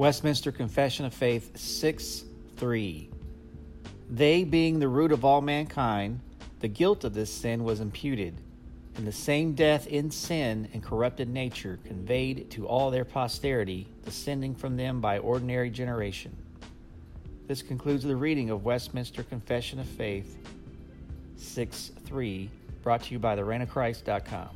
Westminster 0.00 0.50
Confession 0.50 1.04
of 1.04 1.12
Faith 1.12 1.58
6 1.58 2.24
3. 2.56 3.10
They, 4.08 4.44
being 4.44 4.78
the 4.78 4.88
root 4.88 5.12
of 5.12 5.26
all 5.26 5.42
mankind, 5.42 6.20
the 6.60 6.68
guilt 6.68 7.04
of 7.04 7.12
this 7.12 7.30
sin 7.30 7.64
was 7.64 7.80
imputed, 7.80 8.34
and 8.96 9.06
the 9.06 9.12
same 9.12 9.52
death 9.52 9.86
in 9.88 10.10
sin 10.10 10.70
and 10.72 10.82
corrupted 10.82 11.28
nature 11.28 11.78
conveyed 11.84 12.50
to 12.52 12.66
all 12.66 12.90
their 12.90 13.04
posterity, 13.04 13.86
descending 14.02 14.54
from 14.54 14.78
them 14.78 15.02
by 15.02 15.18
ordinary 15.18 15.68
generation. 15.68 16.34
This 17.46 17.60
concludes 17.60 18.02
the 18.02 18.16
reading 18.16 18.48
of 18.48 18.64
Westminster 18.64 19.22
Confession 19.22 19.80
of 19.80 19.86
Faith 19.86 20.34
6 21.36 21.90
3, 22.06 22.48
brought 22.82 23.02
to 23.02 23.12
you 23.12 23.18
by 23.18 23.36
thereignofchrist.com. 23.36 24.48